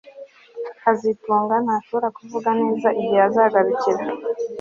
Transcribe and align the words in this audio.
kazitunga 0.81 1.55
ntashobora 1.65 2.07
kuvuga 2.17 2.49
neza 2.61 2.87
igihe 3.01 3.21
azagarukira 3.27 4.03